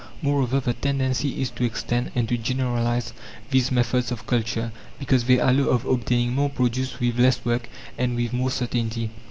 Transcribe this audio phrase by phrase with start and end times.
[0.23, 3.13] Moreover, the tendency is to extend and to generalize
[3.51, 8.15] these methods of culture, because they allow of obtaining more produce with less work and
[8.15, 9.11] with more certainty.